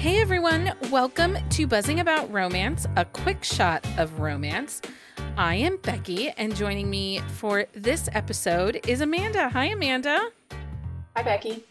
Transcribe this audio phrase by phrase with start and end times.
[0.00, 4.80] Hey everyone, welcome to Buzzing About Romance, a quick shot of romance.
[5.36, 9.50] I am Becky, and joining me for this episode is Amanda.
[9.50, 10.30] Hi, Amanda.
[11.14, 11.66] Hi, Becky.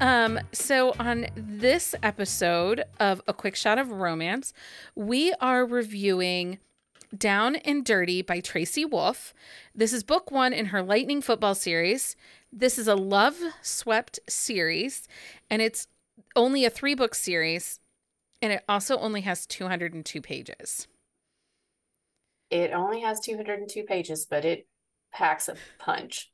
[0.00, 4.54] Um, so on this episode of A Quick Shot of Romance,
[4.94, 6.56] we are reviewing
[7.14, 9.34] Down and Dirty by Tracy Wolff.
[9.74, 12.16] This is book one in her Lightning Football series.
[12.50, 15.06] This is a love swept series,
[15.50, 15.88] and it's
[16.36, 17.80] only a three book series,
[18.40, 20.86] and it also only has 202 pages.
[22.50, 24.66] It only has 202 pages, but it
[25.12, 26.30] packs a punch.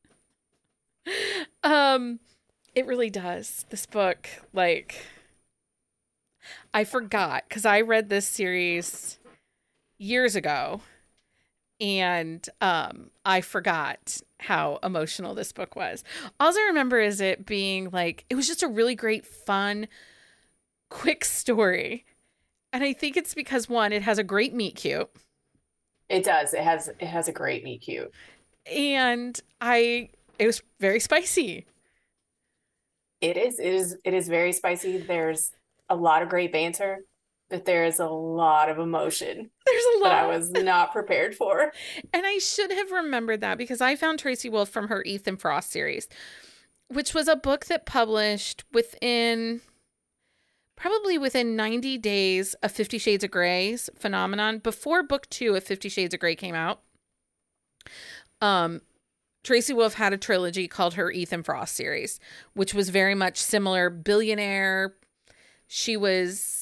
[1.65, 2.19] Um,
[2.75, 3.66] it really does.
[3.70, 5.06] This book, like,
[6.75, 9.20] I forgot because I read this series
[9.97, 10.80] years ago,
[11.82, 16.05] and um, I forgot how emotional this book was.
[16.38, 19.88] All I remember is it being like it was just a really great, fun,
[20.91, 22.05] quick story,
[22.72, 25.10] and I think it's because one, it has a great meet cute.
[26.08, 26.55] It does.
[26.55, 28.12] It has it has a great meet cute.
[28.64, 31.66] And I it was very spicy.
[33.20, 33.58] It is.
[33.58, 33.97] It is.
[34.05, 34.98] It is very spicy.
[34.98, 35.50] There's
[35.88, 36.98] a lot of great banter,
[37.53, 39.50] but there is a lot of emotion.
[39.67, 41.70] There's a lot that I was not prepared for.
[42.14, 45.70] And I should have remembered that because I found Tracy Wolff from her Ethan Frost
[45.70, 46.09] series,
[46.89, 49.61] which was a book that published within
[50.77, 55.91] probably within 90 days of 50 Shades of Grey's phenomenon before book 2 of 50
[55.91, 56.81] Shades of Grey came out.
[58.41, 58.81] Um
[59.44, 62.19] Tracy Wolff had a trilogy called her Ethan Frost series,
[62.55, 64.94] which was very much similar billionaire.
[65.66, 66.61] She was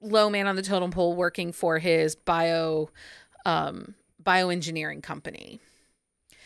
[0.00, 2.88] low man on the totem pole working for his bio
[3.44, 5.60] um bioengineering company.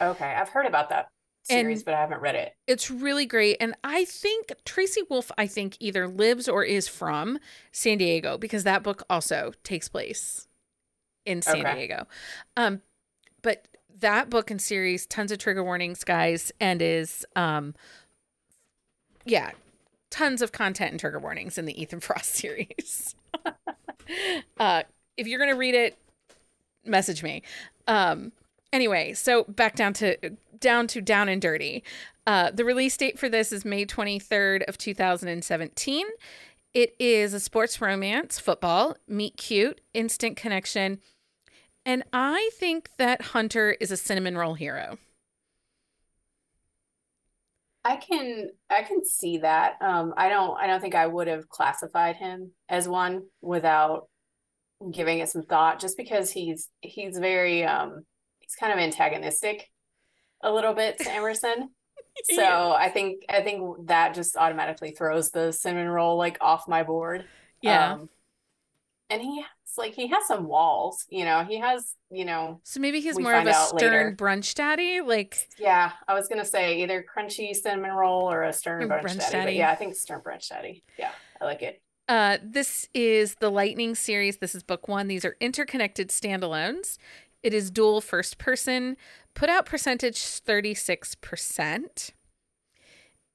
[0.01, 1.09] Okay, I've heard about that
[1.45, 2.55] series, And- but I haven't read it.
[2.67, 7.39] It's really great and I think Tracy Wolff, I think either lives or is from
[7.73, 10.49] San Diego because that book also takes place
[11.25, 11.75] in San Okay.
[11.75, 12.07] Diego.
[12.57, 12.81] Um
[13.43, 17.75] but that book and series tons of trigger warnings guys and is um
[19.25, 19.53] yeah,
[20.11, 23.15] tons of content and trigger warnings in the Ethan Frost series.
[24.59, 24.83] uh
[25.17, 25.97] if you're going to read it
[26.85, 27.43] message me.
[27.87, 28.33] Um
[28.73, 30.17] anyway, so back down to
[30.59, 31.83] down to down and dirty.
[32.27, 36.07] Uh the release date for this is May 23rd of 2017.
[36.75, 40.99] It is a sports romance, football, meet cute, instant connection.
[41.87, 44.99] And I think that Hunter is a cinnamon roll hero.
[47.85, 49.75] I can I can see that.
[49.83, 54.09] Um, I don't I don't think I would have classified him as one without
[54.91, 58.05] giving it some thought, just because he's he's very um
[58.41, 59.71] he's kind of antagonistic
[60.43, 61.71] a little bit to Emerson.
[62.25, 62.73] So Yeah.
[62.79, 67.29] I think I think that just automatically throws the cinnamon roll like off my board.
[67.61, 67.95] Yeah.
[67.95, 68.09] Um,
[69.11, 71.45] and he has like he has some walls, you know.
[71.45, 74.17] He has, you know, so maybe he's more of a stern later.
[74.17, 75.01] brunch daddy.
[75.01, 79.19] Like, yeah, I was gonna say either crunchy cinnamon roll or a stern brunch, brunch
[79.19, 79.45] daddy, daddy.
[79.47, 80.85] But yeah, I think stern brunch daddy.
[80.99, 81.11] Yeah,
[81.41, 81.81] I like it.
[82.09, 84.37] Uh, this is the Lightning series.
[84.39, 85.09] This is book one.
[85.09, 86.99] These are interconnected standalones.
[87.43, 88.97] It is dual first person.
[89.35, 92.11] Put out percentage 36%.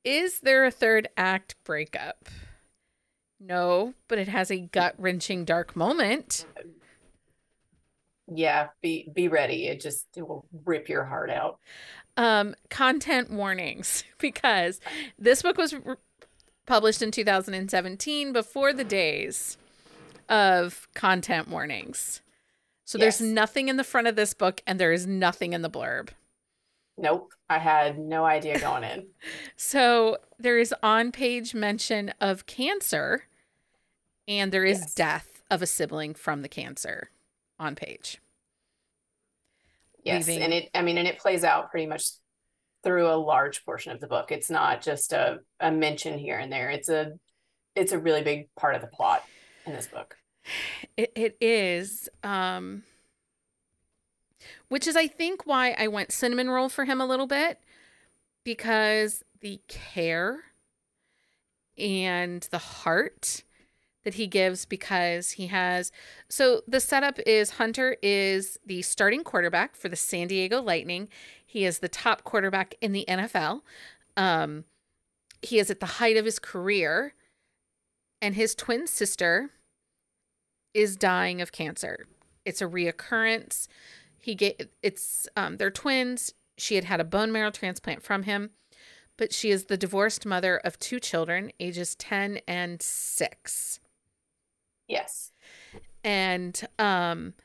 [0.03, 2.29] Is there a third act breakup?
[3.39, 6.45] No, but it has a gut wrenching dark moment.
[8.27, 9.67] Yeah, be be ready.
[9.67, 11.59] It just it will rip your heart out.
[12.17, 14.79] Um, content warnings because
[15.17, 15.97] this book was r
[16.66, 19.57] published in 2017 before the days
[20.28, 22.22] of content warnings.
[22.85, 25.69] So there's nothing in the front of this book and there is nothing in the
[25.69, 26.09] blurb.
[26.95, 29.07] Nope, I had no idea going in.
[29.55, 33.23] So there is on page mention of cancer
[34.29, 34.94] and there is Yes.
[34.94, 37.09] death of a sibling from the cancer
[37.59, 38.19] on page.
[40.03, 42.06] Yes, Leaving- and it I mean, and it plays out pretty much
[42.84, 44.31] through a large portion of the book.
[44.31, 46.70] It's not just a a mention here and there.
[46.70, 47.20] It's a
[47.76, 49.23] it's a really big part of the plot
[49.66, 50.16] in this book.
[50.96, 52.84] It it is um
[54.70, 57.59] which is I think why I went cinnamon roll for him a little bit
[58.46, 60.43] because the care
[61.78, 63.43] and the heart
[64.03, 65.91] that he gives because he has
[66.29, 71.09] so the setup is Hunter is the starting quarterback for the San Diego Lightning.
[71.46, 73.61] He is the top quarterback in the NFL.
[74.16, 74.66] Um
[75.41, 77.13] he is at the height of his career
[78.22, 79.49] and his twin sister
[80.73, 82.07] is dying of cancer.
[82.45, 83.67] It's a reoccurrence.
[84.17, 86.34] He get it's um they're twins.
[86.57, 88.52] She had had a bone marrow transplant from him,
[89.17, 93.79] but she is the divorced mother of two children, ages 10 and 6.
[94.90, 95.32] Yes.
[96.03, 97.36] And um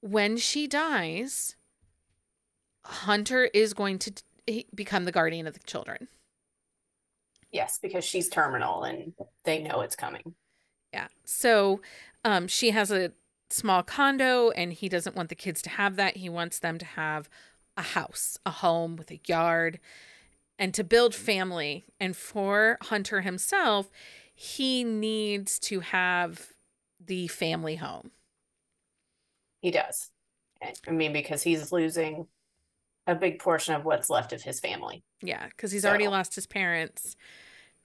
[0.00, 1.54] when she dies,
[2.84, 4.12] Hunter is going to
[4.46, 6.08] t- become the guardian of the children.
[7.52, 9.12] Yes, because she's terminal and
[9.44, 10.34] they know it's coming.
[10.92, 11.08] Yeah.
[11.24, 11.80] So
[12.24, 13.12] um she has a
[13.50, 16.16] small condo and he doesn't want the kids to have that.
[16.16, 17.28] He wants them to have
[17.76, 19.78] a house, a home with a yard
[20.58, 21.84] and to build family.
[22.00, 23.90] And for Hunter himself,
[24.34, 26.55] he needs to have
[27.06, 28.10] the family home.
[29.60, 30.10] He does.
[30.86, 32.26] I mean, because he's losing
[33.06, 35.02] a big portion of what's left of his family.
[35.22, 37.16] Yeah, because he's So- already lost his parents.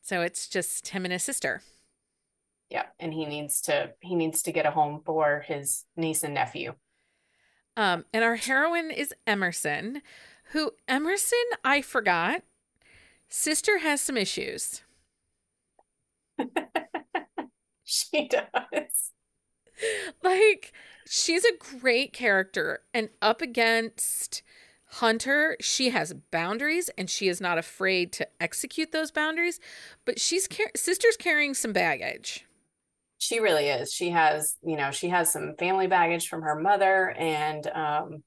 [0.01, 1.61] So it's just him and his sister.
[2.69, 6.33] Yeah, and he needs to he needs to get a home for his niece and
[6.33, 6.75] nephew.
[7.77, 10.01] Um, and our heroine is Emerson,
[10.51, 12.43] who Emerson, I forgot,
[13.27, 14.81] sister has some issues.
[18.11, 19.11] she does.
[20.23, 20.73] Like,
[21.07, 24.43] she's a great character, and up against
[24.95, 29.57] Hunter, she has boundaries and she is not afraid to execute those boundaries,
[30.03, 32.45] but she's car- sister's carrying some baggage.
[33.17, 33.93] She really is.
[33.93, 38.23] She has, you know, she has some family baggage from her mother and um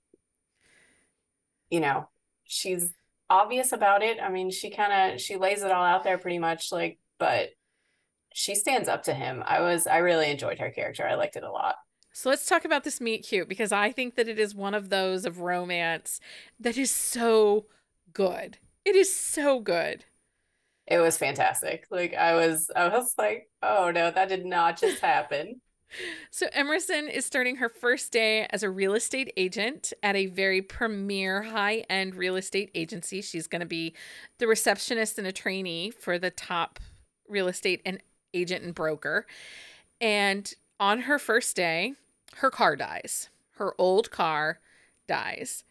[1.70, 2.08] you know,
[2.44, 2.92] she's
[3.28, 4.18] obvious about it.
[4.22, 7.50] I mean, she kind of she lays it all out there pretty much like but
[8.36, 9.44] she stands up to him.
[9.46, 11.06] I was I really enjoyed her character.
[11.06, 11.76] I liked it a lot.
[12.12, 14.90] So let's talk about this meet cute because I think that it is one of
[14.90, 16.20] those of romance
[16.58, 17.66] that is so
[18.12, 18.58] good.
[18.84, 20.04] It is so good.
[20.86, 21.86] It was fantastic.
[21.90, 25.60] Like I was I was like, "Oh no, that did not just happen."
[26.32, 30.60] So Emerson is starting her first day as a real estate agent at a very
[30.60, 33.22] premier high-end real estate agency.
[33.22, 33.94] She's going to be
[34.40, 36.80] the receptionist and a trainee for the top
[37.28, 38.02] real estate and
[38.34, 39.26] agent and broker.
[40.00, 41.94] And on her first day,
[42.36, 43.28] her car dies.
[43.52, 44.58] Her old car
[45.06, 45.64] dies.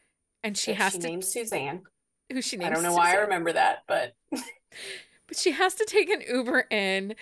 [0.43, 1.83] And she That has she to named Suzanne.
[2.31, 5.85] who she names I don't know why I remember that, but but she has to
[5.85, 7.15] take an Uber in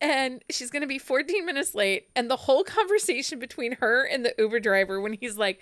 [0.00, 4.24] and she's going to be 14 minutes late and the whole conversation between her and
[4.24, 5.60] the Uber driver when he's like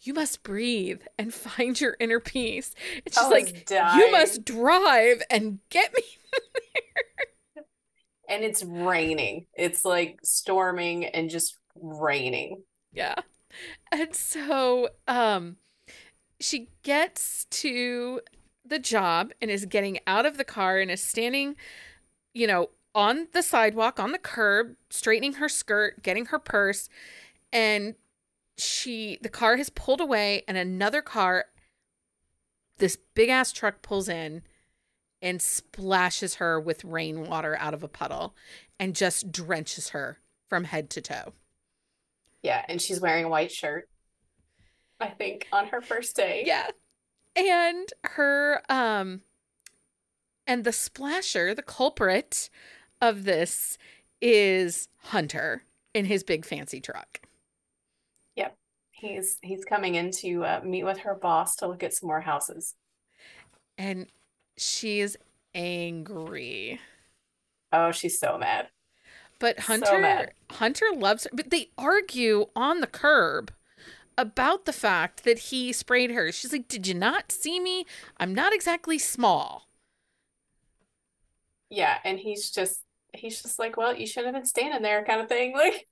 [0.00, 2.74] you must breathe and find your inner peace.
[3.04, 6.02] It's just oh, was like you must drive and get me.
[8.32, 9.46] and it's raining.
[9.54, 12.62] It's like storming and just raining.
[12.92, 13.16] Yeah.
[13.90, 15.56] And so um
[16.40, 18.22] she gets to
[18.64, 21.56] the job and is getting out of the car and is standing,
[22.32, 26.88] you know, on the sidewalk, on the curb, straightening her skirt, getting her purse,
[27.52, 27.94] and
[28.56, 31.46] she the car has pulled away and another car
[32.78, 34.42] this big ass truck pulls in
[35.22, 38.34] and splashes her with rainwater out of a puddle
[38.78, 41.32] and just drenches her from head to toe.
[42.42, 43.88] Yeah, and she's wearing a white shirt.
[45.00, 46.42] I think on her first day.
[46.44, 46.68] Yeah.
[47.36, 49.22] And her um
[50.46, 52.50] and the splasher, the culprit
[53.00, 53.78] of this
[54.20, 55.64] is Hunter
[55.94, 57.20] in his big fancy truck.
[58.36, 58.56] Yep.
[58.90, 62.20] He's he's coming in to uh, meet with her boss to look at some more
[62.20, 62.74] houses.
[63.78, 64.06] And
[64.56, 65.16] she's
[65.54, 66.80] angry.
[67.72, 68.70] Oh, she's so mad.
[69.38, 70.34] But So Hunter mad.
[70.52, 73.52] Hunter loves her, but they argue on the curb
[74.18, 76.32] about the fact that he sprayed her.
[76.32, 77.86] She's like, "Did you not see me?
[78.18, 79.68] I'm not exactly small."
[81.70, 82.82] Yeah, and he's just
[83.14, 85.54] he's just like, well, you should have been standing there, kind of thing.
[85.56, 85.88] Like,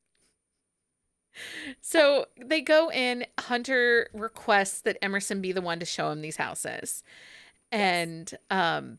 [1.80, 3.26] So they go in.
[3.38, 7.02] Hunter requests that Emerson be the one to show him these houses.
[7.72, 8.98] And um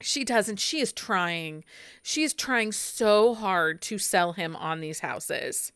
[0.00, 1.64] she doesn't she is trying.
[2.02, 5.72] She is trying so hard to sell him on these houses.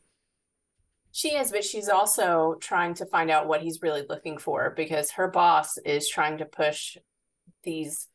[1.10, 5.10] She is, but she's also trying to find out what he's really looking for because
[5.12, 6.96] her boss is trying to push
[7.64, 8.08] these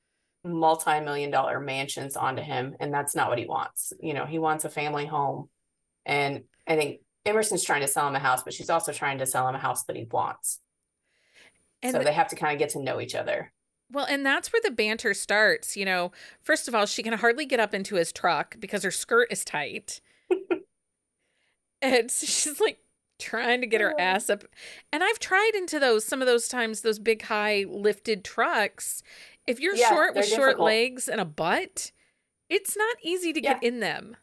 [0.44, 3.94] multi-million dollar mansions onto him, and that's not what he wants.
[4.00, 5.50] You know, he wants a family home.
[6.06, 9.26] And I think Emerson's trying to sell him a house, but she's also trying to
[9.28, 10.60] sell him a house that he wants.
[11.84, 13.52] And so the- they have to kind of get to know each other.
[13.92, 15.78] Well, and that's where the banter starts.
[15.78, 18.92] You know, first of all, she can hardly get up into his truck because her
[18.92, 20.02] skirt is tight.
[21.82, 22.80] and so she's like
[23.20, 24.44] trying to get her ass up.
[24.92, 29.04] And I've tried into those, some of those times, those big, high lifted trucks.
[29.48, 31.92] If you're Yeah, short with they're short legs and a butt,
[32.50, 34.18] it's not easy to get in them.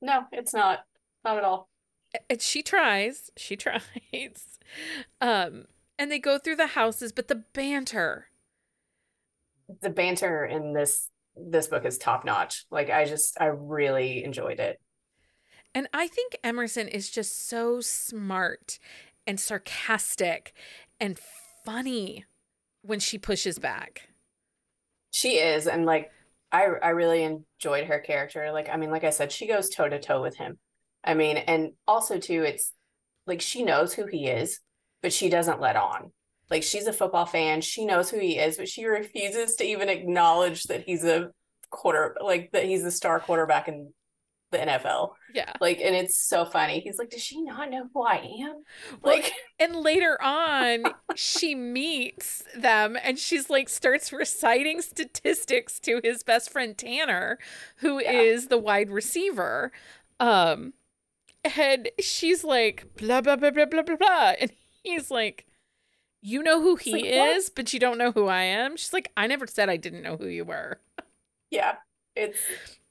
[0.00, 0.84] No, it's not.
[1.24, 1.68] Not at all.
[2.28, 4.58] And she tries, she tries.
[5.20, 5.66] Um,
[5.98, 8.26] and they go through the houses, but the banter.
[9.80, 12.66] The banter in this this book is top notch.
[12.70, 14.80] Like I just I really enjoyed it.
[15.74, 18.78] And I think Emerson is just so smart
[19.26, 20.52] and sarcastic
[21.00, 21.18] and
[21.64, 22.26] funny
[22.82, 24.08] when she pushes back.
[25.10, 26.10] She is, and like
[26.50, 28.52] I I really enjoyed her character.
[28.52, 30.58] Like I mean, like I said, she goes toe to toe with him.
[31.04, 32.72] I mean, and also too, it's
[33.26, 34.60] like she knows who he is,
[35.02, 36.12] but she doesn't let on.
[36.50, 39.88] Like she's a football fan, she knows who he is, but she refuses to even
[39.88, 41.30] acknowledge that he's a
[41.70, 43.92] quarter, like that he's a star quarterback in
[44.52, 45.14] the NFL.
[45.34, 45.52] Yeah.
[45.60, 46.78] Like, and it's so funny.
[46.78, 48.62] He's like, does she not know who I am?
[49.02, 50.84] Like, well, and later on,
[51.16, 57.38] she meets them and she's like, starts reciting statistics to his best friend Tanner,
[57.76, 58.12] who yeah.
[58.12, 59.72] is the wide receiver.
[60.20, 60.74] Um,
[61.56, 64.32] and she's like, blah, blah, blah, blah, blah, blah, blah.
[64.40, 64.52] And
[64.84, 65.46] he's like,
[66.22, 67.54] you know who he like, is, what?
[67.56, 68.76] but you don't know who I am.
[68.76, 70.80] She's like, I never said I didn't know who you were.
[71.50, 71.76] Yeah.
[72.16, 72.38] It's,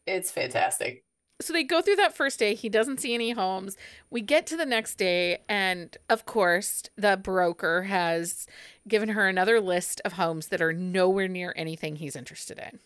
[0.05, 1.03] it's fantastic
[1.41, 2.53] so they go through that first day.
[2.53, 3.77] He doesn't see any homes.
[4.09, 8.45] We get to the next day, and of course, the broker has
[8.87, 12.79] given her another list of homes that are nowhere near anything he's interested in.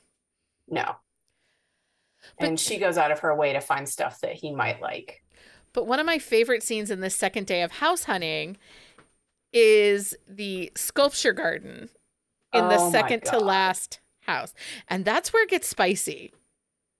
[0.68, 0.96] No.
[2.40, 5.22] But, and she goes out of her way to find stuff that he might like.
[5.74, 8.58] But one of my favorite scenes in the second day of house hunting
[9.56, 11.90] is the sculpture garden
[12.54, 14.54] in oh the second to last house.
[14.88, 16.34] And that's where it gets spicy.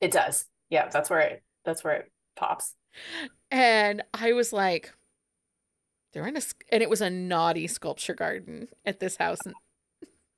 [0.02, 0.46] It does.
[0.70, 2.76] Yeah, that's where it that's where it pops.
[3.52, 4.94] And I was like,
[6.14, 9.40] they're in a, and it was a naughty sculpture garden at this house.
[9.46, 9.54] And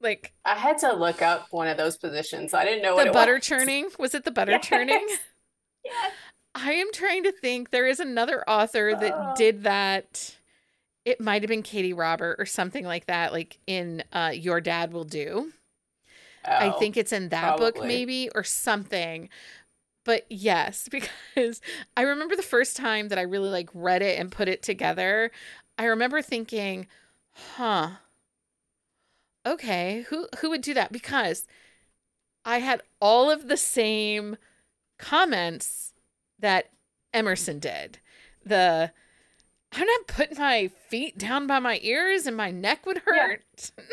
[0.01, 2.53] like, I had to look up one of those positions.
[2.53, 3.45] I didn't know the butter was.
[3.45, 3.89] churning.
[3.99, 4.65] Was it the butter yes.
[4.65, 5.07] churning?
[5.85, 6.11] yes.
[6.55, 7.69] I am trying to think.
[7.69, 9.33] There is another author that oh.
[9.37, 10.36] did that.
[11.07, 14.91] It might have been Katee Robert or something like that, like in uh, Your Dad
[14.91, 15.53] Will Do.
[16.45, 17.71] Oh, I think it's in that probably.
[17.71, 19.29] book, maybe, or something
[20.07, 21.61] but yes because
[21.95, 25.29] i remember the first time that i really like read it and put it together
[25.77, 26.87] i remember thinking
[27.33, 27.89] huh
[29.45, 31.45] okay who who would do that because
[32.45, 34.37] i had all of the same
[34.97, 35.93] comments
[36.39, 36.71] that
[37.13, 37.99] emerson did
[38.43, 38.91] the
[39.73, 43.41] i'm not putting my feet down by my ears and my neck would hurt
[43.77, 43.83] yeah.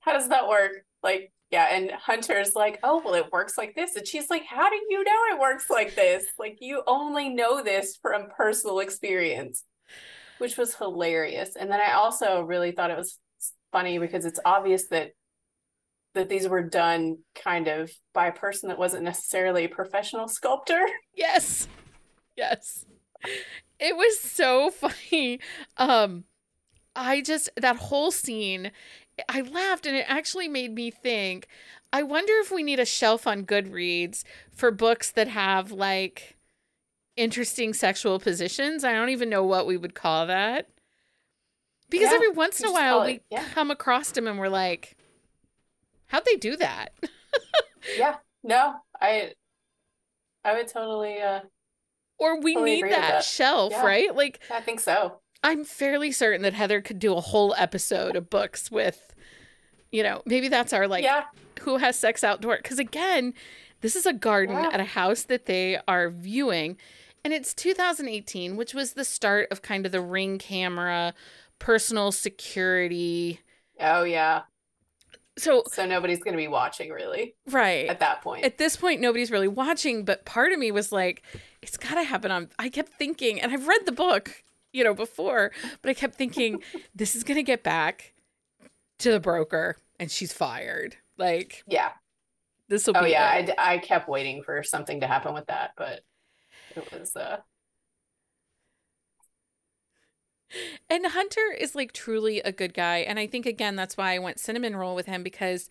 [0.00, 3.94] how does that work like yeah, and Hunter's like, "Oh, well, it works like this,"
[3.94, 6.24] and she's like, "How do you know it works like this?
[6.36, 9.62] Like you only know this from personal experience,"
[10.38, 11.54] which was hilarious.
[11.54, 13.20] And then I also really thought it was
[13.70, 15.12] funny because it's obvious that
[16.14, 20.84] that these were done kind of by a person that wasn't necessarily a professional sculptor.
[21.14, 21.68] Yes.
[22.36, 22.84] Yes.
[23.80, 25.40] It was so funny.
[25.76, 26.24] Um
[26.94, 28.70] I just that whole scene
[29.28, 31.48] I laughed and it actually made me think
[31.92, 36.36] I wonder if we need a shelf on Goodreads for books that have like
[37.16, 38.84] interesting sexual positions.
[38.84, 40.68] I don't even know what we would call that.
[41.88, 43.44] Because yeah, every once in a while we yeah.
[43.52, 44.96] come across them and we're like,
[46.06, 46.92] how'd they do that?
[47.98, 48.16] yeah.
[48.42, 49.34] No, I
[50.44, 51.40] I would totally uh
[52.18, 53.84] or we totally need that, that, shelf, yeah.
[53.84, 54.14] right?
[54.14, 55.18] Like I think so.
[55.42, 59.14] I'm fairly certain that Heather could do a whole episode of books with,
[59.92, 61.24] you know, maybe that's our like, yeah.
[61.60, 62.56] who has sex outdoor?
[62.56, 63.34] Because again,
[63.82, 64.70] this is a garden yeah.
[64.72, 66.78] at a house that they are viewing.
[67.22, 71.12] And it's 2018, which was the start of kind of the ring camera,
[71.58, 73.40] personal security.
[73.78, 74.42] Oh, yeah.
[75.36, 77.34] So, so nobody's going to be watching really.
[77.50, 77.88] Right.
[77.88, 78.44] At that point.
[78.44, 80.04] At this point, nobody's really watching.
[80.04, 81.22] But part of me was like,
[81.60, 82.50] it's got to happen on.
[82.58, 85.52] I kept thinking, and I've read the book you know, before.
[85.80, 86.62] But I kept thinking,
[86.94, 88.12] this is going to get back
[88.98, 90.96] to the broker and she's fired.
[91.16, 91.92] Like, yeah.
[92.68, 93.24] This will oh, yeah.
[93.58, 96.00] I, I kept waiting for something to happen with that, but
[96.74, 97.38] it was, uh,
[100.88, 102.98] and Hunter is like truly a good guy.
[102.98, 105.70] And I think, again, that's why I went cinnamon roll with him because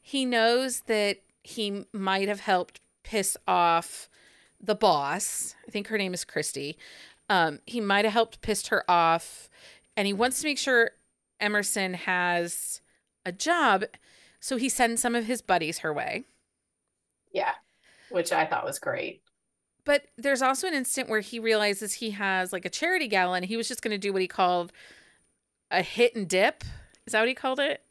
[0.00, 4.08] he knows that he might have helped piss off
[4.60, 5.54] the boss.
[5.66, 6.76] I think her name is Christy.
[7.28, 9.48] Um, he might have helped pissed her off,
[9.96, 10.92] and he wants to make sure
[11.38, 12.80] Emerson has
[13.24, 13.84] a job,
[14.40, 16.24] so he sends some of his buddies her way.
[17.32, 17.52] Yeah,
[18.10, 19.22] which I thought was great.
[19.84, 23.44] But there's also an instant where he realizes he has like a charity gala, and
[23.44, 24.72] he was just going to do what he called
[25.70, 26.64] a hit and dip.
[27.06, 27.82] Is that what he called it?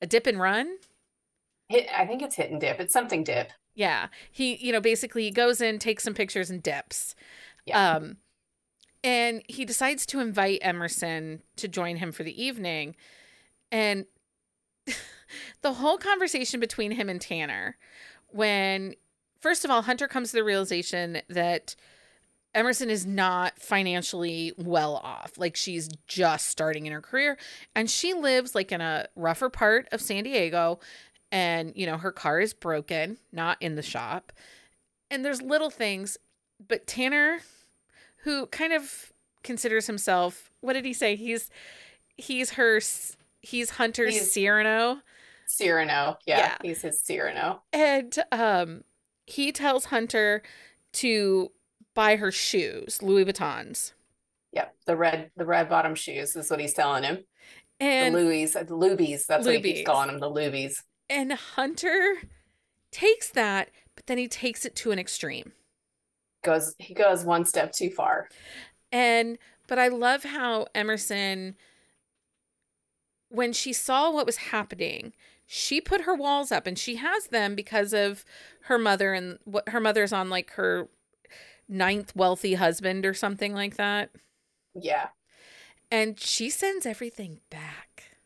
[0.00, 0.76] A dip and run?
[1.68, 2.80] Hit, I think it's hit and dip.
[2.80, 3.52] It's something dip.
[3.74, 4.08] Yeah.
[4.30, 7.14] He, you know, basically he goes in, takes some pictures and dips.
[7.64, 7.96] Yeah.
[7.96, 8.16] Um,
[9.04, 12.94] and he decides to invite Emerson to join him for the evening.
[13.70, 14.06] And
[15.62, 17.76] the whole conversation between him and Tanner,
[18.28, 18.94] when
[19.42, 21.76] first of all, Hunter comes to the realization that
[22.54, 25.32] Emerson is not financially well off.
[25.36, 27.36] Like she's just starting in her career
[27.74, 30.78] and she lives like in a rougher part of San Diego
[31.30, 34.32] and you know her car is broken, not in the shop.
[35.10, 36.16] And there's little things,
[36.66, 37.40] but Tanner
[38.24, 41.16] who kind of considers himself what did he say?
[41.16, 41.48] He's
[42.18, 42.80] he's her
[43.40, 45.00] he's Hunter's He's- Cyrano.
[45.46, 46.18] Cyrano.
[46.26, 46.56] Yeah, Yeah.
[46.62, 47.62] he's his Cyrano.
[47.72, 48.84] And um
[49.26, 50.42] he tells Hunter
[50.94, 51.52] to
[51.94, 53.92] buy her shoes, Louis Vuittons.
[54.52, 57.24] Yep, the red the red bottom shoes is what he's telling him.
[57.80, 59.26] And uh, the Louis, the Lubies.
[59.26, 59.74] That's what he Lubies.
[59.76, 60.20] keeps calling them.
[60.20, 60.82] The Lubies.
[61.08, 62.16] and Hunter
[62.90, 65.52] takes that, but then he takes it to an extreme.
[66.44, 68.28] Goes he goes one step too far.
[68.90, 69.38] And
[69.68, 71.56] but I love how Emerson
[73.28, 75.14] when she saw what was happening,
[75.54, 78.24] she put her walls up and she has them because of
[78.62, 80.88] her mother and what her mother's on like her
[81.68, 84.10] ninth wealthy husband or something like that.
[84.74, 85.08] Yeah,
[85.90, 88.16] And she sends everything back.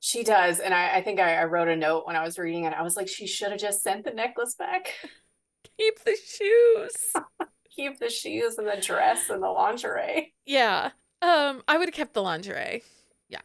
[0.00, 0.60] she does.
[0.60, 2.72] And I, I think I, I wrote a note when I was reading it.
[2.72, 4.88] I was like, she should have just sent the necklace back.
[5.78, 7.12] Keep the shoes.
[7.76, 10.34] Keep the shoes and the dress and the lingerie.
[10.46, 10.90] Yeah.
[11.22, 12.82] Um, I would have kept the lingerie.
[13.28, 13.40] Yeah.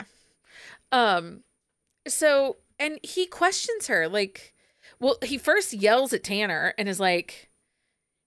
[0.92, 1.44] Um,
[2.08, 4.54] so and he questions her, like
[5.00, 7.50] well, he first yells at Tanner and is like,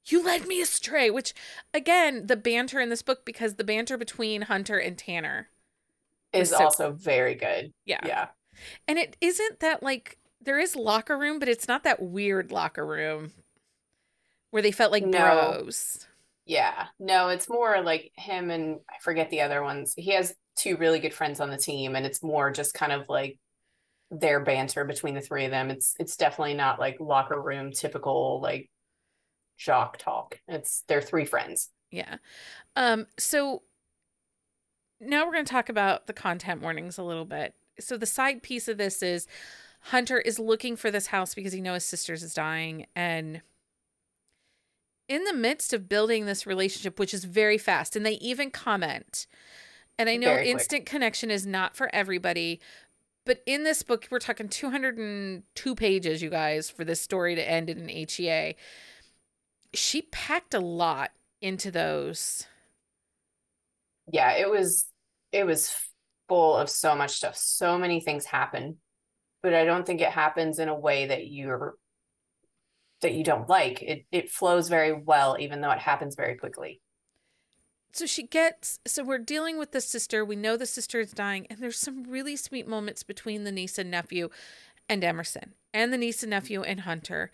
[0.07, 1.35] You led me astray, which
[1.75, 5.49] again, the banter in this book, because the banter between Hunter and Tanner.
[6.33, 7.73] Is So- also very good.
[7.85, 8.01] Yeah.
[8.07, 8.29] Yeah.
[8.89, 12.87] And it isn't that like there is locker room, but it's not that weird locker
[12.87, 13.33] room
[14.51, 15.19] where they felt like No.
[15.63, 16.07] bros.
[16.45, 16.87] Yeah.
[16.99, 19.93] No, it's more like him and I forget the other ones.
[19.97, 23.09] He has two really good friends on the team, and it's more just kind of
[23.09, 23.39] like
[24.11, 25.71] their banter between the three of them.
[25.71, 28.71] It's it's definitely not like locker room typical like
[29.59, 30.41] jock talk.
[30.49, 31.71] It's they're three friends.
[31.91, 32.17] Yeah.
[32.75, 33.63] Um, so
[35.01, 37.55] now we're going to talk about the content warnings a little bit.
[37.79, 39.27] So the side piece of this is
[39.81, 43.41] Hunter is looking for this house because he knows his sister's is dying and
[45.09, 49.27] in the midst of building this relationship which is very fast and they even comment
[49.99, 50.55] and I know Very quick.
[50.55, 52.61] instant connection is not for everybody
[53.27, 57.69] but in this book we're talking 202 pages you guys for this story to end
[57.71, 58.57] in an HEA
[59.75, 62.47] she packed a lot into those
[64.13, 64.87] Yeah, it was
[65.33, 65.75] it was
[66.29, 67.37] full of so much stuff.
[67.37, 68.79] So many things happen,
[69.43, 71.77] but I don't think it happens in a way that you're
[73.03, 73.83] that you don't like.
[73.83, 76.81] It it flows very well, even though it happens very quickly.
[77.93, 80.25] So she gets so we're dealing with the sister.
[80.25, 83.79] We know the sister is dying and there's some really sweet moments between the niece
[83.79, 84.29] and nephew
[84.89, 87.31] and emerson and the niece and nephew and hunter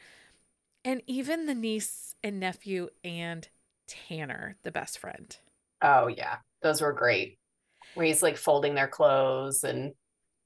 [0.85, 3.49] and even the niece and nephew and
[3.87, 5.37] tanner the best friend.
[5.83, 7.39] Oh yeah, those were great.
[7.95, 9.93] Where he's like folding their clothes and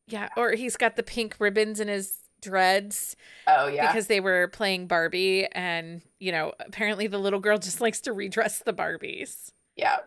[0.08, 3.16] yeah or he's got the pink ribbons in his dreads
[3.46, 7.80] oh yeah, because they were playing barbie and you know apparently the little girl just
[7.80, 9.98] likes to redress the barbies yeah.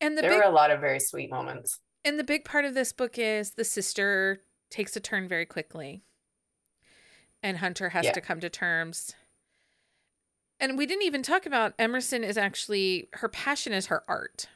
[0.00, 1.80] and the there big were a lot of very sweet moments.
[2.04, 6.02] And the big part of this book is the sister takes a turn very quickly.
[7.42, 8.12] And Hunter has Yeah.
[8.12, 9.14] to come to terms.
[10.58, 14.48] And we didn't even talk about Emerson is actually her passion is her art.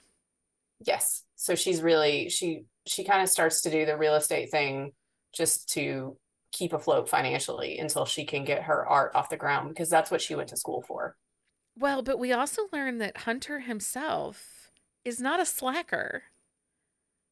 [0.80, 1.24] Yes.
[1.36, 4.92] So she's really she she kind of starts to do the real estate thing
[5.34, 6.16] just to
[6.52, 10.20] keep afloat financially until she can get her art off the ground because that's what
[10.22, 11.16] she went to school for.
[11.76, 14.70] Well, but we also learn that Hunter himself
[15.04, 16.24] is not a slacker.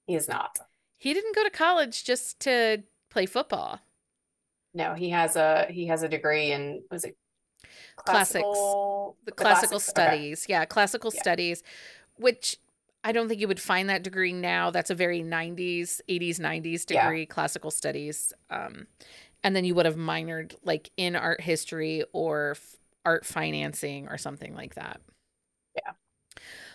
[0.07, 0.59] He is not.
[0.96, 3.81] He didn't go to college just to play football.
[4.74, 7.16] No, he has a he has a degree in was it
[7.96, 8.37] Classics.
[8.42, 9.88] classical The classical classics?
[9.90, 10.16] Okay.
[10.16, 10.46] studies.
[10.48, 11.20] Yeah, classical Yeah.
[11.20, 11.62] studies,
[12.16, 12.59] which
[13.05, 14.70] I don't think you would find that degree now.
[14.70, 17.03] That's a very 90s, 80s, 90s Yeah.
[17.03, 18.33] degree, classical studies.
[18.51, 18.87] Um,
[19.44, 22.77] and then you would have minored like in art history or f-
[23.09, 25.01] art financing or something like that.
[25.75, 25.92] Yeah.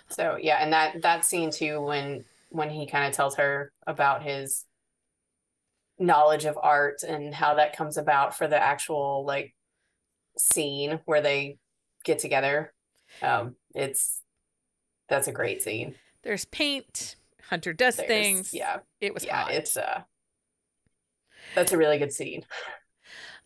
[0.10, 4.24] So yeah, and that that scene too when when he kind of tells her about
[4.24, 4.66] his
[6.00, 9.54] knowledge of art and how that comes about for the actual like
[10.40, 11.58] scene where they
[12.04, 12.74] get together.
[13.22, 14.22] Um it's
[15.10, 15.94] that's a great scene.
[16.24, 17.16] There's paint.
[17.50, 18.54] Hunter does There's- things.
[18.54, 18.80] Yeah.
[19.00, 19.52] It was Yeah, hot.
[19.52, 20.02] it's uh
[21.54, 22.44] that's a really good scene.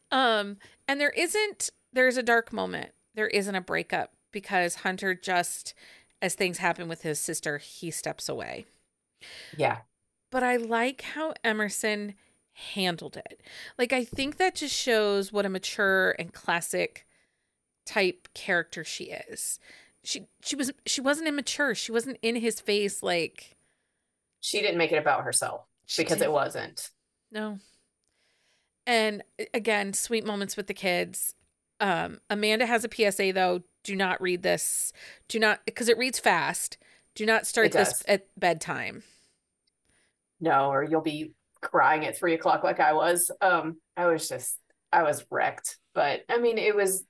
[0.10, 2.91] Um, and there isn't there's a dark moment.
[3.15, 5.73] There isn't a breakup because Hunter just
[6.21, 8.65] as things happen with his sister, he steps away.
[9.56, 9.80] Yeah.
[10.32, 12.15] But I like how Emerson
[12.54, 13.41] handled it.
[13.78, 17.06] Like I think that just shows what a mature and classic
[17.86, 19.60] type character she is.
[20.04, 21.76] She she was she wasn't immature.
[21.76, 23.58] She wasn't in his face like
[24.39, 25.65] she didn't make it about herself
[25.97, 26.30] because didn't.
[26.30, 26.91] it wasn't.
[27.32, 27.60] No.
[28.86, 29.23] And
[29.54, 31.34] again, sweet moments with the kids.
[31.80, 33.62] Um, Amanda has a PSA though.
[33.84, 34.92] Do not read this.
[35.28, 36.78] Do not because it reads fast.
[37.16, 39.04] Do not start this at bedtime.
[40.40, 43.32] No, or you'll be crying at three o'clock like I was.
[43.42, 44.58] Um, I was just
[44.92, 45.78] I was wrecked.
[45.94, 47.04] But I mean, it was,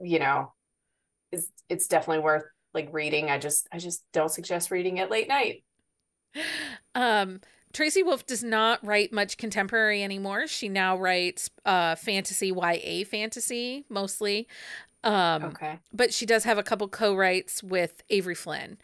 [0.00, 0.52] you know,
[1.32, 3.30] it's it's definitely worth like reading.
[3.30, 5.64] I just I just don't suggest reading it late night.
[6.94, 7.40] Um,
[7.72, 10.46] Tracy Wolff does not write much contemporary anymore.
[10.46, 14.48] She now writes uh fantasy YA fantasy mostly.
[15.04, 15.78] Um okay.
[15.92, 18.78] but she does have a couple co-writes with Avery Flynn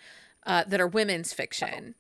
[0.47, 1.95] uh that are women's fiction.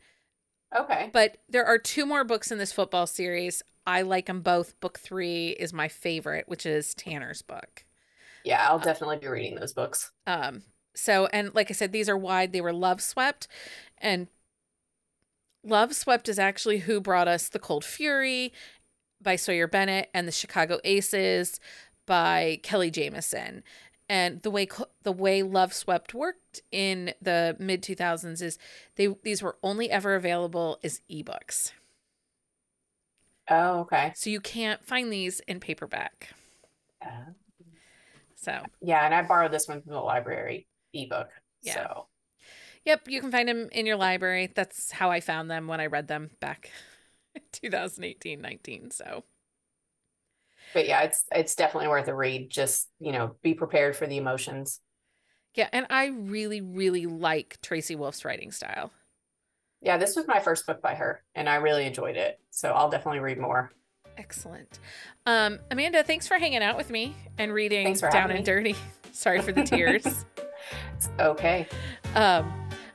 [0.74, 0.82] Oh.
[0.84, 1.10] Okay.
[1.12, 3.62] But there are two more books in this football series.
[3.86, 4.78] I like them both.
[4.80, 7.84] Book 3 is my favorite, which is Tanner's book.
[8.44, 10.12] Yeah, I'll definitely be reading those books.
[10.26, 10.62] Um
[10.94, 12.52] so and like I said these are wide.
[12.52, 13.46] They were Loveswept
[13.98, 14.28] and
[15.66, 18.52] Loveswept is actually who brought us The Cold Fury
[19.20, 21.60] by Sawyer Bennett and The Chicago Aces
[22.06, 23.62] by Kelly Jamieson.
[24.08, 24.68] And the way
[25.04, 28.58] the way Loveswept worked in the mid 2000s is
[28.96, 31.72] they these were only ever available as ebooks.
[33.48, 34.12] Oh, okay.
[34.14, 36.34] So you can't find these in paperback.
[37.00, 37.32] Uh,
[38.34, 41.28] so yeah, and I borrowed this one from the library ebook.
[41.62, 41.74] Yeah.
[41.74, 42.06] So
[42.84, 44.50] Yep, you can find them in your library.
[44.54, 46.70] That's how I found them when I read them back
[47.52, 48.90] 2018, 19.
[48.90, 49.24] So
[50.74, 52.50] But yeah, it's it's definitely worth a read.
[52.50, 54.80] Just, you know, be prepared for the emotions.
[55.54, 58.92] Yeah, and I really, really like Tracy Wolff's writing style.
[59.80, 62.40] Yeah, this was my first book by her, and I really enjoyed it.
[62.50, 63.72] So I'll definitely read more.
[64.16, 64.78] Excellent.
[65.26, 68.44] Um, Amanda, thanks for hanging out with me and reading Down and me.
[68.44, 68.76] Dirty.
[69.12, 70.24] Sorry for the tears.
[70.96, 71.66] It's okay.
[72.14, 72.61] um,